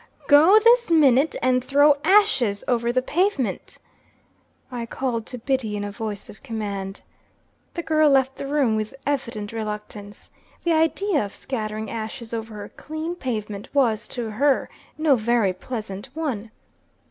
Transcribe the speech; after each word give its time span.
"Go 0.25 0.57
this 0.57 0.89
minute 0.89 1.35
and 1.43 1.63
throw 1.63 1.95
ashes 2.03 2.63
over 2.67 2.91
the 2.91 3.03
pavement!" 3.03 3.77
I 4.71 4.87
called 4.87 5.27
to 5.27 5.37
Biddy 5.37 5.77
in 5.77 5.83
a 5.83 5.91
voice 5.91 6.27
of 6.27 6.41
command. 6.41 7.01
The 7.75 7.83
girl 7.83 8.09
left 8.09 8.37
the 8.37 8.47
room 8.47 8.75
with 8.75 8.95
evident 9.05 9.51
reluctance. 9.51 10.31
The 10.63 10.73
idea 10.73 11.23
of 11.23 11.35
scattering 11.35 11.91
ashes 11.91 12.33
over 12.33 12.55
her 12.55 12.69
clean 12.69 13.13
pavement, 13.13 13.69
was, 13.75 14.07
to 14.07 14.31
her, 14.31 14.71
no 14.97 15.15
very 15.15 15.53
pleasant 15.53 16.09
one. 16.15 16.49